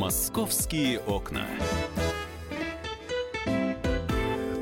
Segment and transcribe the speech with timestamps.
[0.00, 1.46] Московские окна.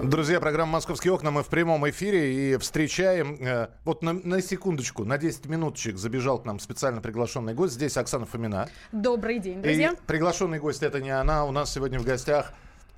[0.02, 1.30] Друзья, программа «Московские окна».
[1.30, 3.36] Мы в прямом эфире и встречаем...
[3.40, 7.74] Э, вот на, на секундочку, на 10 минуточек забежал к нам специально приглашенный гость.
[7.74, 8.68] Здесь Оксана Фомина.
[8.90, 9.92] Добрый день, друзья.
[9.92, 11.44] И приглашенный гость это не она.
[11.44, 12.52] У нас сегодня в гостях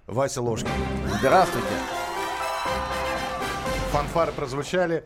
[0.07, 0.71] Вася Ложкин.
[1.19, 1.69] Здравствуйте.
[3.93, 5.05] Фанфары прозвучали.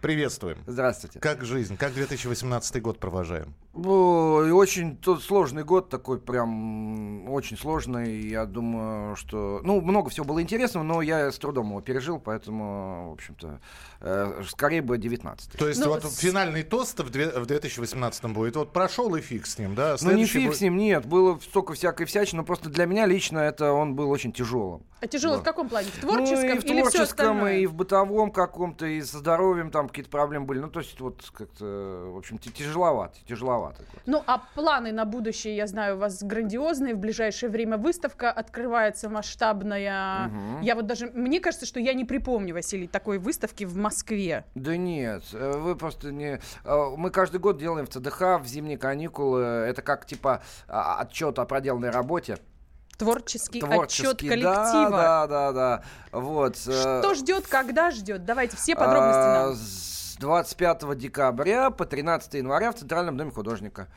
[0.00, 0.56] Приветствуем.
[0.66, 1.18] Здравствуйте.
[1.20, 1.76] Как жизнь?
[1.76, 3.54] Как 2018 год провожаем?
[3.74, 8.20] Ой, Очень тот сложный год такой, прям очень сложный.
[8.28, 9.60] Я думаю, что...
[9.62, 13.60] Ну, много всего было интересного, но я с трудом его пережил, поэтому, в общем-то,
[14.00, 18.24] э, скорее бы 19 То есть Ну, вот с- финальный тост в, две- в 2018
[18.32, 18.56] будет.
[18.56, 19.96] Вот прошел и фиг с ним, да?
[20.00, 21.04] Ну, не Следующий фиг будет- с ним, нет.
[21.04, 24.82] Было столько всякой всячины, но просто для меня лично это он был очень тяжелым.
[25.00, 25.40] А тяжело Да.
[25.40, 25.88] в каком плане?
[25.88, 27.56] В творческом ну, и в или все творческом, остальное?
[27.58, 30.58] и в бытовом каком-то, и со здоровьем там какие-то проблемы были.
[30.60, 31.64] Ну, то есть вот как-то,
[32.12, 33.82] в общем, тяжеловато, тяжеловато.
[34.06, 36.94] Ну, а планы на будущее, я знаю, у вас грандиозные.
[36.94, 40.28] В ближайшее время выставка открывается масштабная.
[40.28, 40.60] Мгм.
[40.60, 41.06] Я вот даже...
[41.14, 44.44] Мне кажется, что я не припомню, Василий, такой выставки в Москве.
[44.54, 46.40] Да нет, э, вы просто не...
[46.64, 49.40] э, Мы каждый год делаем в ЦДХ в зимние каникулы.
[49.42, 52.38] Это как типа а, отчет о проделанной работе.
[53.00, 53.70] Творческий, отчет
[54.18, 54.90] Творческий, коллектива.
[54.90, 55.82] Да, да, да.
[56.12, 56.56] Вот.
[56.66, 58.24] э, Что ждет, когда ждет?
[58.26, 59.54] Давайте все подробности а, нам.
[59.54, 63.88] С 25 декабря по 13 января в Центральном доме художника.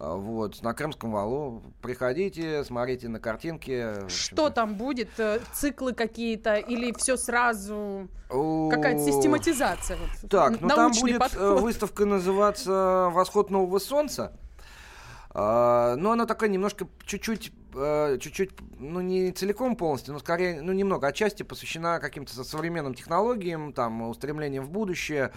[0.00, 1.62] А, Вот, на Крымском валу.
[1.80, 4.08] Приходите, смотрите на картинки.
[4.08, 5.10] Что там будет?
[5.18, 8.08] Э, Циклы какие-то или все сразу?
[8.28, 9.96] Какая-то систематизация?
[9.96, 11.60] Вот, Так, ну там будет э, подход.
[11.60, 14.32] выставка называться «Восход нового солнца».
[15.36, 17.52] А, но она такая немножко, чуть-чуть,
[18.20, 23.72] чуть-чуть, ну не целиком полностью, но скорее, ну немного отчасти посвящена каким-то со- современным технологиям,
[23.72, 25.32] там, устремлениям в будущее,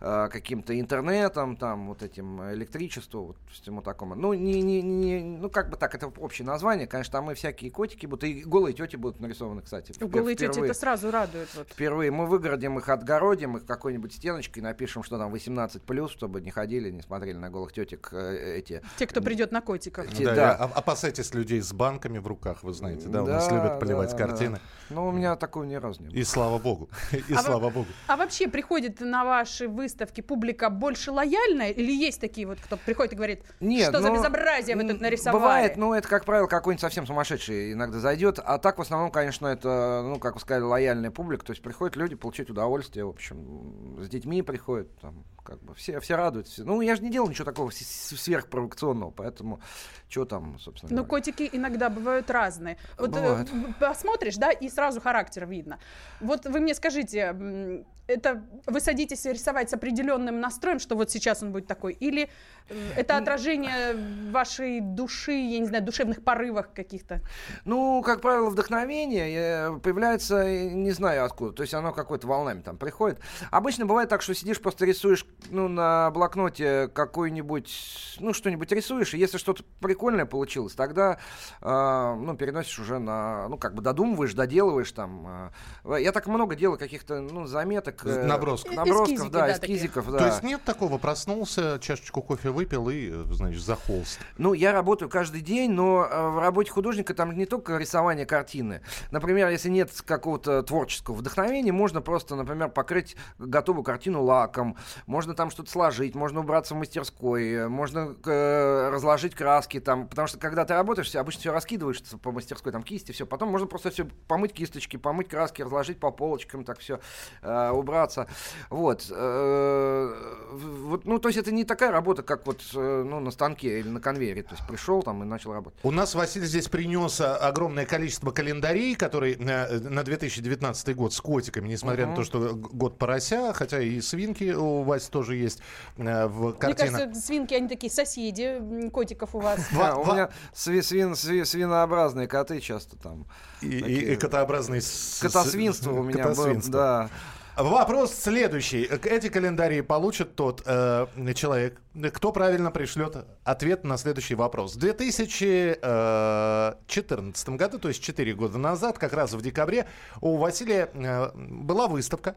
[0.00, 4.14] э, каким-то интернетам, там, вот этим электричеству, вот всему такому.
[4.14, 7.70] Ну, не, не, не, ну как бы так, это общее название, конечно, там и всякие
[7.70, 9.92] котики будут, и голые тети будут нарисованы, кстати.
[9.92, 11.48] впер- Голые тети это сразу радует.
[11.56, 11.68] Вот.
[11.68, 16.90] Впервые мы выгородим их, отгородим их какой-нибудь стеночкой, напишем, что там 18+, чтобы не ходили,
[16.90, 18.82] не смотрели на голых тетек э, эти.
[18.96, 20.06] Те, кто придет на котиков.
[20.12, 20.54] Те- Да, да.
[20.54, 24.16] Опасайтесь людей с банками в руках, вы знаете, да, у нас Да, любят поливать да,
[24.18, 24.56] картины.
[24.56, 24.60] да.
[24.90, 26.16] Ну, у меня такого ни разу не было.
[26.16, 26.90] И слава богу,
[27.28, 27.86] и А слава богу.
[28.06, 31.70] А вообще приходит на ваши выставки публика больше лояльная?
[31.70, 35.40] Или есть такие вот, кто приходит и говорит, что за ну, безобразие вы тут нарисовали?
[35.40, 38.38] Бывает, но это, как правило, какой-нибудь совсем сумасшедший иногда зайдет.
[38.44, 41.46] А так, в основном, конечно, это, ну, как вы сказали, лояльная публика.
[41.46, 45.98] То есть приходят люди получать удовольствие, в общем, с детьми приходят, там, как бы, все,
[45.98, 46.52] все радуются.
[46.52, 46.64] все.
[46.64, 49.60] Ну, я же не делал ничего такого сверхпровокационного, поэтому
[50.08, 52.76] что там, собственно Ну, котики иногда бывают разные.
[52.96, 53.48] Вот э, Бывает.
[53.80, 55.80] посмотришь, да, и сразу характер видно.
[56.20, 61.52] Вот вы мне скажите, это вы садитесь рисовать с определенным настроем, что вот сейчас он
[61.52, 62.28] будет такой, или
[62.68, 67.20] э, это отражение вашей души, я не знаю, душевных порывах каких-то?
[67.64, 71.52] Ну, как правило, вдохновение э, появляется, не знаю откуда.
[71.52, 73.20] То есть оно какой-то волнами там приходит.
[73.50, 79.18] Обычно бывает так, что сидишь, просто рисуешь ну, на блокноте какой-нибудь, ну, что-нибудь рисуешь, и
[79.18, 81.18] если что-то прикольное получилось, тогда,
[81.60, 85.52] э, ну, переносишь уже на, ну, как бы додумываешь, доделываешь там.
[85.84, 86.00] э.
[86.00, 88.04] Я так много делаю каких-то, ну, заметок.
[88.04, 88.74] э, Набросков.
[88.74, 90.18] Набросков, Эскизики, да, да, эскизиков, да.
[90.18, 94.18] То есть нет такого, проснулся, чашечку кофе выпил и, значит, за холст.
[94.38, 98.82] Ну, я работаю каждый день, но э, в работе художника там не только рисование картины.
[99.10, 104.76] Например, если нет какого-то творческого вдохновения, можно просто, например, покрыть готовую картину лаком,
[105.06, 110.28] можно там что-то сложить, можно убраться в мастерской, э, можно э, разложить краски там, потому
[110.28, 113.90] что когда ты работаешь, обычно все раскидываешь по мастерской, там кисти, все, потом можно просто
[113.90, 117.00] все помыть кисточки, помыть краски, разложить по полочкам, так все
[117.42, 118.28] убраться.
[118.68, 119.06] Вот.
[119.10, 120.14] э,
[120.52, 121.04] вот.
[121.04, 124.00] Ну, то есть это не такая работа, как вот э, ну, на станке или на
[124.00, 124.42] конвейере.
[124.42, 125.78] То есть пришел там и начал работать.
[125.82, 131.20] У нас Василий здесь принес а, огромное количество календарей, которые э, на 2019 год с
[131.20, 135.60] котиками, несмотря на то, что год порося, хотя и свинки у Васи тоже есть
[135.96, 136.92] э, в Мне картинах.
[136.92, 139.60] кажется, свинки, они такие соседи котиков у вас.
[139.72, 143.26] Да, у меня сви- свин- сви- свинообразные коты часто там.
[143.60, 146.54] И, с- Котосвинство у меня было.
[146.68, 147.10] Да.
[147.56, 148.84] Вопрос следующий.
[148.84, 151.78] Эти календарии получит тот э, человек,
[152.14, 154.76] кто правильно пришлет ответ на следующий вопрос.
[154.76, 159.86] В 2014 году, то есть 4 года назад, как раз в декабре,
[160.20, 162.36] у Василия э, была выставка,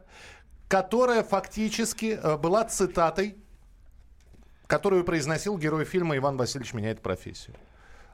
[0.74, 3.36] которая фактически э, была цитатой,
[4.66, 7.54] которую произносил герой фильма «Иван Васильевич меняет профессию».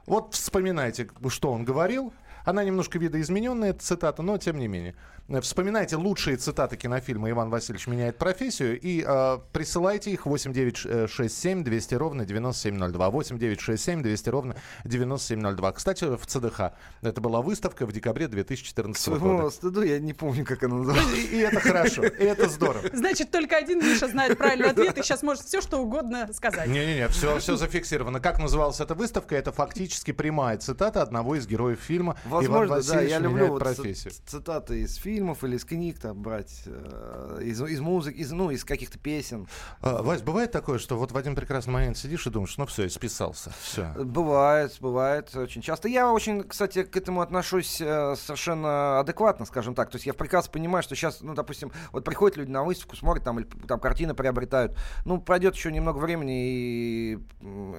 [0.05, 2.13] Вот вспоминайте, что он говорил.
[2.45, 4.95] Она немножко видоизмененная, эта цитата, но тем не менее.
[5.41, 12.25] Вспоминайте лучшие цитаты кинофильма «Иван Васильевич меняет профессию» и э, присылайте их 8967 200 ровно
[12.25, 13.09] 9702.
[13.09, 15.71] 8967 200 ровно 9702.
[15.71, 16.73] Кстати, в ЦДХ.
[17.01, 19.49] Это была выставка в декабре 2014 Своему года.
[19.51, 21.13] стыду я не помню, как она называлась.
[21.13, 22.89] И, и это хорошо, и это здорово.
[22.91, 26.67] Значит, только один Миша знает правильный ответ и сейчас может все, что угодно сказать.
[26.67, 28.19] Не-не-не, все, все зафиксировано.
[28.19, 29.35] Как называлась эта выставка?
[29.35, 33.59] Это фактически прямая цитата одного из героев фильма «Иван Возможно, да, Васильевич я люблю вот
[33.59, 34.13] профессию».
[34.25, 38.63] цитаты из фильмов или из книг там брать, э, из, из музыки, из, ну, из
[38.63, 39.47] каких-то песен.
[39.81, 42.89] А, Вась, бывает такое, что вот в один прекрасный момент сидишь и думаешь, ну все,
[42.89, 43.93] списался, все.
[43.97, 45.87] Бывает, бывает очень часто.
[45.87, 49.89] Я очень, кстати, к этому отношусь э, совершенно адекватно, скажем так.
[49.89, 53.23] То есть я прекрасно понимаю, что сейчас, ну, допустим, вот приходят люди на выставку, смотрят
[53.23, 54.77] там, или там картины приобретают.
[55.05, 57.19] Ну, пройдет еще немного времени, и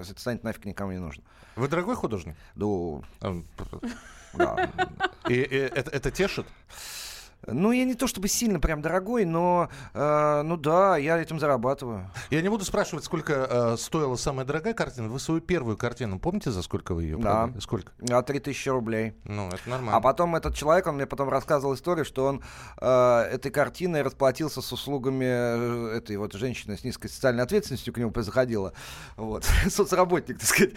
[0.00, 1.22] это станет нафиг никому не нужно.
[1.56, 2.34] Вы дорогой художник?
[2.55, 3.43] Ну, А,
[5.29, 6.47] И, это тешит?
[7.47, 12.11] Ну, я не то чтобы сильно прям дорогой, но, э, ну да, я этим зарабатываю.
[12.31, 15.09] Я не буду спрашивать, сколько э, стоила самая дорогая картина.
[15.09, 17.23] Вы свою первую картину помните, за сколько вы ее Да.
[17.47, 17.61] продали?
[17.61, 17.93] Сколько?
[18.11, 19.15] А 3000 рублей.
[19.25, 19.97] Ну, это нормально.
[19.97, 22.43] А потом этот человек, он мне потом рассказывал историю, что он
[22.81, 27.99] э, этой картиной расплатился с услугами э, этой вот женщины с низкой социальной ответственностью, к
[27.99, 28.73] нему заходила.
[29.17, 29.44] Вот.
[29.69, 30.73] Соцработник, так сказать.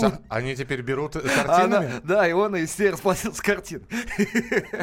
[0.00, 1.86] За- Они теперь берут картинами?
[1.86, 3.86] она- да, и он из всей расплатился картин.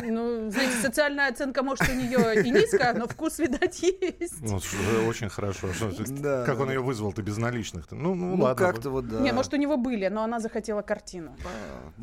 [0.03, 4.41] Ну, знаете, социальная оценка, может, у нее и низкая, но вкус, видать, есть.
[4.41, 4.59] Ну,
[5.07, 5.67] очень хорошо.
[6.07, 7.95] Да, как он ее вызвал-то без наличных-то?
[7.95, 8.65] Ну, ну, Ну, ладно.
[8.65, 9.19] как-то вот, да.
[9.19, 11.35] Не, может, у него были, но она захотела картину.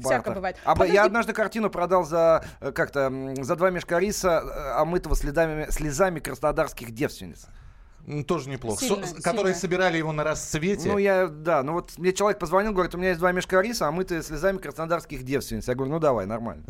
[0.03, 0.57] Всяко бывает.
[0.65, 0.95] А Подожди.
[0.95, 6.21] я однажды картину продал за э, как-то за два мешка риса, э, омытого следами, слезами
[6.21, 7.47] краснодарских девственниц.
[8.27, 8.85] Тоже неплохо.
[8.85, 9.61] Сильно, Со- которые сильно.
[9.61, 10.89] собирали его на расцвете.
[10.89, 13.87] Ну, я, да, ну вот мне человек позвонил, говорит, у меня есть два мешка риса,
[13.87, 15.69] омытые слезами краснодарских девственниц.
[15.69, 16.65] Я говорю, ну давай, нормально.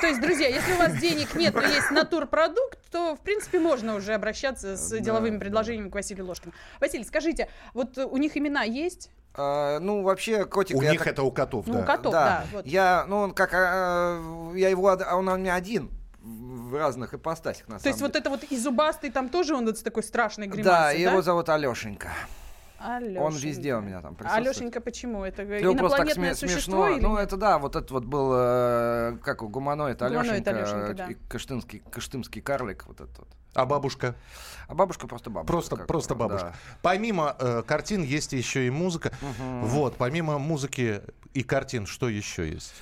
[0.00, 3.94] То есть, друзья, если у вас денег нет, но есть натурпродукт, то, в принципе, можно
[3.94, 5.40] уже обращаться с Да, деловыми да.
[5.40, 6.52] предложениями к Василию Ложкину.
[6.80, 9.10] Василий, скажите, вот у них имена есть?
[9.34, 10.76] А, ну, вообще, котик...
[10.76, 11.80] У них так- это у котов, Ну, да.
[11.80, 12.44] у котов, да.
[12.52, 12.66] вот.
[12.66, 15.90] Я, ну, он как, а, я его, а он у меня один
[16.70, 19.66] в разных ипостасях, на То есть самом вот это вот и зубастый там тоже он
[19.66, 20.62] вот с такой страшной деле.
[20.62, 21.10] гримасой, Да, да?
[21.10, 22.08] его зовут Алешенька.
[22.78, 23.20] Алёшенька.
[23.20, 24.46] Он везде у меня там присутствует.
[24.46, 25.22] Алешенька почему?
[25.24, 26.88] Это Ну, просто так инопланетное сме- существо смешно.
[26.96, 27.26] или Ну, нет?
[27.26, 31.06] это да, вот этот вот был, э, как у гуманоид Гуманоид Алешенька, Алёшенька, да.
[31.10, 33.28] и кыштымский, кыштымский карлик, вот этот вот.
[33.52, 34.14] А бабушка?
[34.68, 35.52] А бабушка просто бабушка.
[35.52, 36.46] Просто, как просто бабушка.
[36.46, 36.78] да.
[36.80, 39.12] Помимо э, картин есть еще и музыка.
[39.62, 41.02] Вот, помимо музыки
[41.34, 42.72] и картин, что еще есть?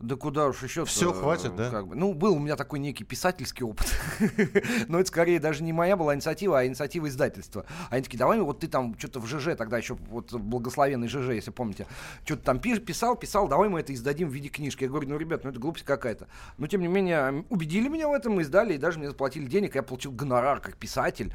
[0.00, 1.70] Да куда уж еще Всё хватит, да?
[1.70, 1.94] Как бы.
[1.94, 3.86] Ну, был у меня такой некий писательский опыт.
[4.88, 7.64] Но это скорее даже не моя была инициатива, а инициатива издательства.
[7.90, 11.52] Они такие, давай вот ты там что-то в ЖЖ, тогда еще вот благословенный ЖЖ, если
[11.52, 11.86] помните,
[12.24, 14.82] что-то там писал, писал, давай мы это издадим в виде книжки.
[14.82, 16.26] Я говорю, ну, ребят, ну это глупость какая-то.
[16.58, 19.82] Но, тем не менее, убедили меня в этом, издали, и даже мне заплатили денег, я
[19.82, 21.32] получил гонорар как писатель.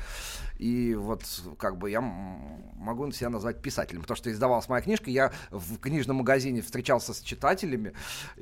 [0.60, 1.24] И вот
[1.58, 6.18] как бы я могу себя назвать писателем, потому что издавалась моя книжка, я в книжном
[6.18, 7.94] магазине встречался с читателями.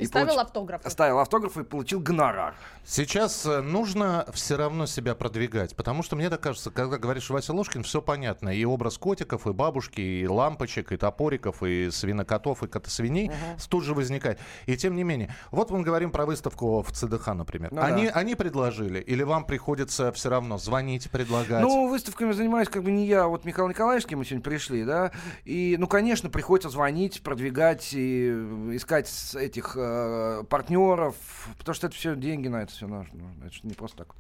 [0.08, 0.90] Ставил получ- автографы.
[0.90, 2.56] Ставил автографы и получил гонорар.
[2.84, 7.54] Сейчас э, нужно все равно себя продвигать, потому что мне так кажется, когда говоришь Вася
[7.54, 8.50] Ложкин, все понятно.
[8.50, 13.32] И образ котиков, и бабушки, и лампочек, и топориков, и свинокотов, и котосвиней
[13.70, 14.40] тут же возникает.
[14.66, 17.72] И тем не менее, вот мы говорим про выставку в ЦДХ, например.
[17.72, 18.14] Ну они, да.
[18.14, 21.62] они предложили, или вам приходится все равно звонить, предлагать?
[21.62, 25.12] Ну, выставками занимаюсь как бы не я, а вот Михаил Николаевич, мы сегодня пришли, да,
[25.46, 31.16] и, ну, конечно, приходится звонить, продвигать и э, искать этих э, партнеров,
[31.58, 34.16] потому что это все деньги на это все нужно, это ж не просто так.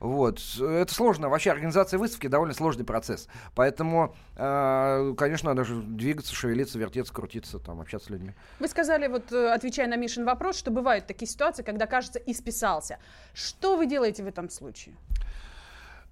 [0.00, 6.34] Вот, это сложно, вообще организация выставки довольно сложный процесс, поэтому, э, конечно, надо же двигаться,
[6.34, 8.32] шевелиться, вертеться, крутиться, там, общаться с людьми.
[8.58, 12.34] Вы сказали, вот э, отвечая на Мишин вопрос, что бывают такие ситуации, когда, кажется, и
[12.34, 12.98] списался.
[13.34, 14.94] Что вы делаете в этом случае?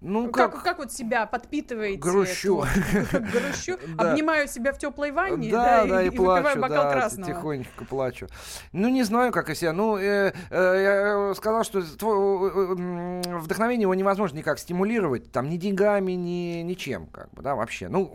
[0.01, 1.99] Ну, Как, как, вот себя подпитываете?
[1.99, 2.65] Грущу.
[3.11, 3.77] Как грущу?
[3.99, 7.31] Обнимаю себя в теплой ванне, да, да, и, и, выпиваю плачу, бокал да, красного.
[7.33, 8.27] тихонечко плачу.
[8.73, 9.73] Ну, не знаю, как и себя.
[9.75, 10.83] Ну, э, э,
[11.31, 12.73] я сказал, что тво- э,
[13.29, 17.89] м, вдохновение его невозможно никак стимулировать, там, ни деньгами, ни ничем, как бы, да, вообще.
[17.89, 18.11] Ну,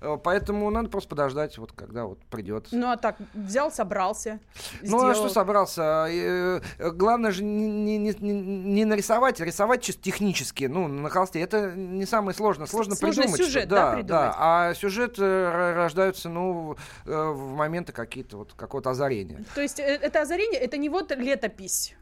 [0.00, 2.66] э, поэтому надо просто подождать, вот, когда вот придет.
[2.72, 4.40] Ну, а так, взял, собрался,
[4.82, 5.30] Ну, а что сделал.
[5.30, 6.06] собрался?
[6.08, 8.42] Э, э, Главное же не, не- не- не-
[8.74, 11.40] не нарисовать, а рисовать чисто технически, ну, на холсте.
[11.40, 12.66] Это не самое сложное.
[12.66, 13.40] Сложно Сложный придумать.
[13.40, 14.06] сюжет, что- да, да, придумать?
[14.08, 14.34] да.
[14.38, 19.44] А сюжет э, рождаются, ну, э, в моменты какие-то, вот, какого-то озарения.
[19.54, 21.94] То есть э, это озарение, это не вот летопись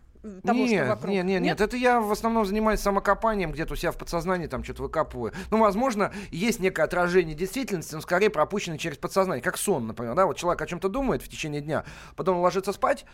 [0.42, 1.11] того, нет, что вокруг.
[1.12, 4.64] нет, нет, нет, это я в основном занимаюсь самокопанием, где-то у себя в подсознании там
[4.64, 5.33] что-то выкапываю.
[5.52, 10.26] Ну, возможно, есть некое отражение действительности, но скорее пропущено через подсознание, как сон, например, да,
[10.26, 11.85] вот человек о чем-то думает в течение дня,
[12.16, 13.04] потом он ложится спать,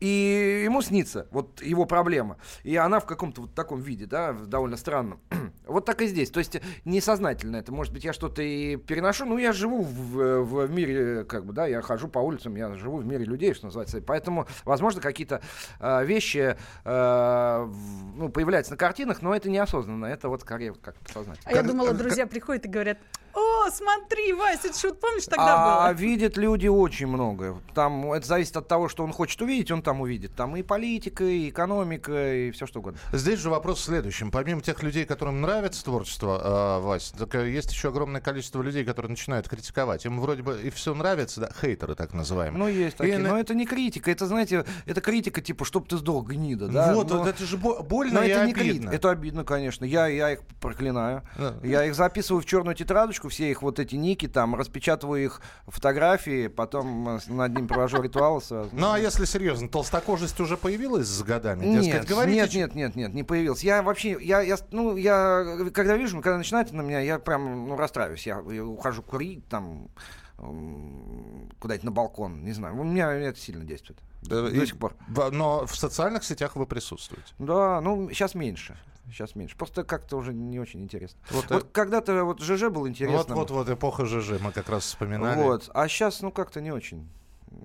[0.00, 2.36] И ему снится вот его проблема.
[2.62, 5.20] И она в каком-то вот таком виде, да, довольно странном.
[5.66, 6.30] вот так и здесь.
[6.30, 7.72] То есть несознательно это.
[7.72, 9.24] Может быть, я что-то и переношу.
[9.24, 12.98] Ну, я живу в, в мире, как бы, да, я хожу по улицам, я живу
[12.98, 14.00] в мире людей, что называется.
[14.00, 15.42] Поэтому, возможно, какие-то
[15.80, 17.72] э, вещи э,
[18.16, 20.06] ну, появляются на картинах, но это неосознанно.
[20.06, 21.50] Это вот скорее как сознательно.
[21.50, 22.98] А я думала, друзья приходят и говорят,
[23.34, 25.92] о, смотри, Вася, это шут, помнишь, тогда а, было?
[25.92, 27.60] видят люди очень много.
[27.74, 30.34] Там это зависит от того, что он хочет увидеть, он там увидит.
[30.34, 33.00] Там и политика, и экономика, и все что угодно.
[33.10, 34.30] Здесь же вопрос в следующем.
[34.30, 38.84] Помимо тех людей, которым нравится творчество, э, Вась, так, э, есть еще огромное количество людей,
[38.84, 40.04] которые начинают критиковать.
[40.04, 42.58] Им вроде бы и все нравится, да, хейтеры так называемые.
[42.58, 43.14] Ну, есть такие.
[43.14, 43.18] И...
[43.18, 46.92] Но это не критика, это, знаете, это критика типа, чтоб ты сдох, гнида, да?
[46.94, 47.26] Вот, но...
[47.26, 48.60] это же больно но и это обидно.
[48.60, 48.94] Не критика.
[48.94, 49.86] Это обидно, конечно.
[49.86, 51.22] Я, я их проклинаю.
[51.38, 51.54] Да.
[51.62, 56.48] Я их записываю в черную тетрадочку, все их вот эти ники, там, распечатываю их фотографии,
[56.48, 58.42] потом э, над ним провожу ритуалы.
[58.72, 61.64] Ну, а если серьезно, толстокожесть уже появилась с годами?
[61.64, 63.62] Дескать, нет, говорите, нет, нет, нет, нет, не появилась.
[63.62, 67.76] Я вообще, я, я, ну, я, когда вижу, когда начинает на меня, я прям, ну,
[67.76, 68.26] расстраиваюсь.
[68.26, 69.88] Я, я ухожу курить, там,
[70.36, 72.78] куда-нибудь на балкон, не знаю.
[72.78, 73.98] У меня это сильно действует.
[74.22, 74.94] Да, до и, сих пор.
[75.08, 77.32] Но в социальных сетях вы присутствуете?
[77.38, 78.76] Да, ну, сейчас меньше.
[79.06, 79.56] Сейчас меньше.
[79.56, 81.18] Просто как-то уже не очень интересно.
[81.30, 81.66] Вот, вот это...
[81.72, 83.16] когда-то вот ЖЖ был интересно.
[83.16, 85.40] Вот-вот-вот, эпоха ЖЖ, мы как раз вспоминали.
[85.40, 87.08] Вот, а сейчас, ну, как-то не очень.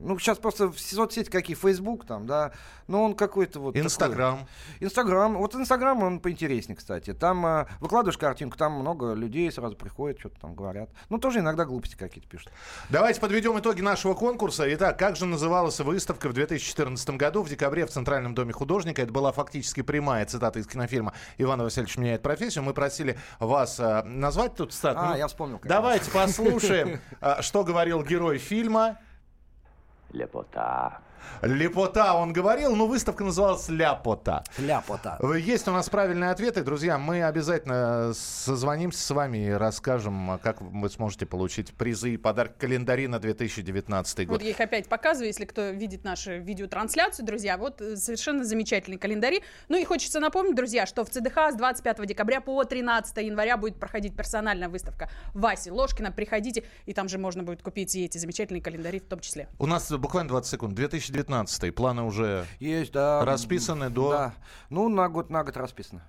[0.03, 2.51] Ну, сейчас просто в соцсети какие, Facebook там, да,
[2.87, 4.47] но он какой-то вот Инстаграм.
[4.79, 5.37] Инстаграм.
[5.37, 7.13] Вот Инстаграм, он поинтереснее, кстати.
[7.13, 10.89] Там э, выкладываешь картинку, там много людей сразу приходят, что-то там говорят.
[11.09, 12.51] Ну, тоже иногда глупости какие-то пишут.
[12.89, 14.71] Давайте подведем итоги нашего конкурса.
[14.75, 19.01] Итак, как же называлась выставка в 2014 году в декабре в Центральном доме художника?
[19.01, 22.63] Это была фактически прямая цитата из кинофильма «Иван Васильевич меняет профессию».
[22.63, 24.99] Мы просили вас э, назвать тут цитату.
[24.99, 25.61] А, ну, я вспомнил.
[25.63, 28.97] Давайте послушаем, э, что говорил герой фильма.
[30.13, 31.01] Лепота.
[31.41, 34.43] Лепота, он говорил, но выставка называлась Ляпота.
[34.57, 35.19] Ляпота.
[35.35, 36.97] Есть у нас правильные ответы, друзья.
[36.97, 43.07] Мы обязательно созвонимся с вами и расскажем, как вы сможете получить призы и подарок календари
[43.07, 44.37] на 2019 год.
[44.37, 47.57] Вот я их опять показываю, если кто видит нашу видеотрансляцию, друзья.
[47.57, 49.43] Вот э, совершенно замечательный календари.
[49.69, 53.79] Ну и хочется напомнить, друзья, что в ЦДХ с 25 декабря по 13 января будет
[53.79, 56.11] проходить персональная выставка Васи Ложкина.
[56.11, 59.47] Приходите, и там же можно будет купить и эти замечательные календари в том числе.
[59.59, 60.73] У нас буквально 20 секунд.
[60.73, 63.23] 2019 2019 планы уже есть, да.
[63.23, 64.11] расписаны до...
[64.11, 64.33] Да.
[64.69, 66.03] Ну, на год, на год расписано.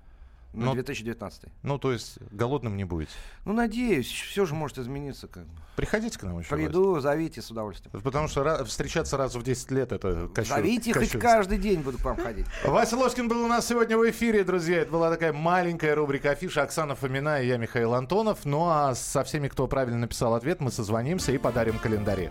[0.55, 1.43] На ну, 2019.
[1.65, 3.11] Ну, то есть голодным не будете?
[3.45, 4.07] Ну, надеюсь.
[4.07, 5.27] Все же может измениться.
[5.27, 5.51] Как бы.
[5.75, 6.49] Приходите к нам еще.
[6.49, 8.01] Приду, зовите с удовольствием.
[8.01, 11.19] Потому что встречаться раз в 10 лет это кощу, Зовите кощунство.
[11.19, 12.47] хоть каждый день буду к вам ходить.
[12.65, 14.83] Вася Ложкин был у нас сегодня в эфире, друзья.
[14.83, 16.63] Это была такая маленькая рубрика афиша.
[16.63, 18.45] Оксана Фомина и я, Михаил Антонов.
[18.45, 22.31] Ну а со всеми, кто правильно написал ответ, мы созвонимся и подарим календари.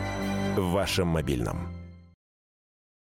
[0.57, 1.80] в вашем мобильном.